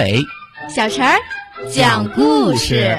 [0.00, 0.24] 阿伟，
[0.74, 1.20] 小陈儿
[1.70, 2.98] 讲故事。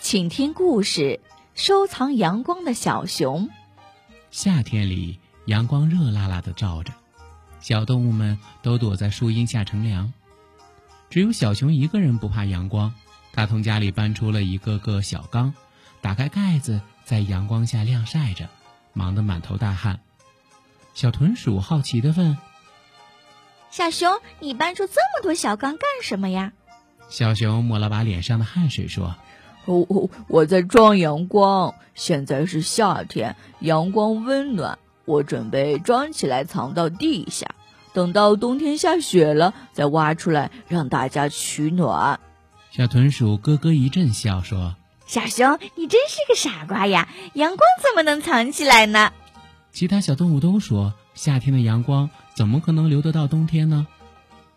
[0.00, 1.20] 请听故事：
[1.54, 3.50] 收藏阳光的小熊。
[4.30, 6.94] 夏天里，阳光热辣辣的照着，
[7.60, 10.12] 小动物们都躲在树荫下乘凉。
[11.10, 12.94] 只有小熊一个人不怕阳光，
[13.32, 15.54] 他从家里搬出了一个个小缸，
[16.00, 18.48] 打开盖子，在阳光下晾晒着，
[18.92, 20.00] 忙得满头大汗。
[20.94, 22.36] 小豚鼠好奇地问
[23.70, 26.52] ：“小熊，你搬出这么多小缸干什么呀？”
[27.08, 29.16] 小熊抹了把脸上的汗水说
[29.64, 31.74] ：“哦哦，我在装阳光。
[31.94, 34.78] 现在是夏天，阳光温暖，
[35.08, 37.48] 我准备装起来藏到地下。”
[37.94, 42.20] 等到冬天下雪了，再挖出来让大家取暖。
[42.70, 47.08] 小豚鼠咯咯一阵笑说：“小熊，你真是个傻瓜呀！
[47.32, 49.12] 阳光怎么能藏起来呢？”
[49.72, 53.86] 其他小动物都说：“夏天的阳光怎么可能留得到冬天呢？”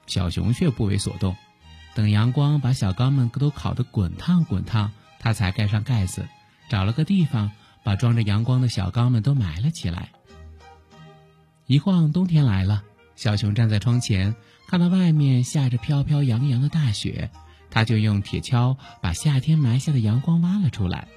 [0.06, 1.36] 小熊却不为所动。
[1.96, 6.28] 等阳光把小缸们都烤得滚烫滚烫，它才盖上盖子，
[6.70, 7.52] 找了个地方
[7.84, 10.10] 把装着阳光的小缸们都埋了起来。
[11.72, 12.84] 一晃冬天来了。
[13.16, 14.36] 小熊站在窗前，
[14.68, 17.30] 看到外面下着飘飘扬扬的大雪，
[17.70, 21.08] 他就用铁锹把夏天埋下的阳光挖了出来。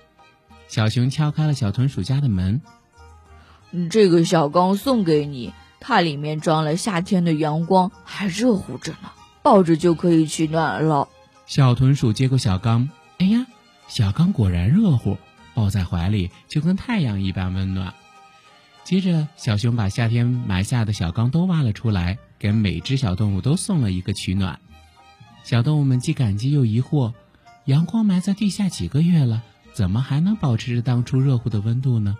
[0.69, 2.63] 小熊敲开了小豚鼠家的门
[3.91, 9.11] ：“这个小缸送给你，它里面装了夏天的阳光，还热乎着呢，
[9.43, 11.09] 抱着就可以取暖了。”
[11.47, 12.89] 小豚鼠接过小缸，
[13.19, 13.45] 哎呀，
[13.89, 15.19] 小缸果然热乎，
[15.53, 17.93] 抱在怀里就跟太阳一般温暖。
[18.85, 24.61] 接着，小熊把夏天埋下的小缸都挖了出来，给每只小动物都送了一个取暖。
[25.43, 27.15] 小动物们既感激又疑惑：
[27.65, 29.43] 阳光埋在地下几个月了，
[29.73, 32.17] 怎么还能保持着当初热乎的温度呢？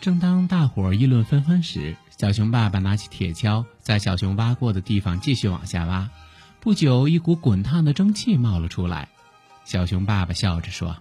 [0.00, 6.08] 正当大伙儿议论纷纷时，小熊爸爸拿起铁锹，在小熊挖过的地方继续往下挖。
[6.60, 9.08] 不久，一股滚烫的蒸汽冒了出来。
[9.64, 10.96] 小熊爸爸笑着说。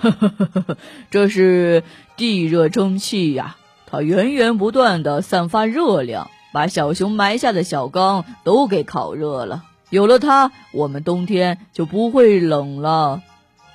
[0.00, 0.78] 呵呵呵呵，
[1.10, 1.84] 这是
[2.16, 9.64] 地热蒸汽呀，它源源不断的散发热量，把小熊埋下的小缸都给烤热了。
[9.90, 13.22] 有了它，我们冬天就不会冷了。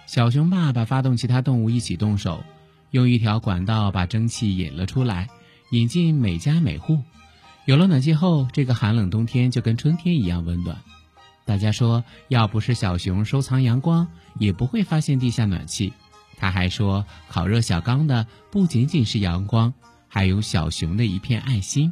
[0.08, 2.44] 小熊爸爸发动其他动物一起动手，
[2.92, 5.28] 用一条管道把蒸汽引了出来，
[5.70, 7.00] 引进每家每户。
[7.66, 10.78] 有了暖气后，这个寒冷冬天就跟春天一样温暖。
[11.46, 14.08] 大家说，要不是小熊收藏阳光，
[14.40, 15.94] 也不会发现地下暖气。
[16.38, 19.74] 他还说，烤热小刚的不仅仅是阳光，
[20.08, 21.92] 还有小熊的一片爱心。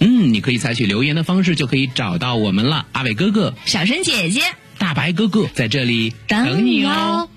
[0.00, 2.86] 嗯，你可以采取留言的方式就可以找到我们了。
[2.92, 4.40] 阿伟哥哥、小神姐姐、
[4.78, 7.28] 大白哥哥在这里等你哦。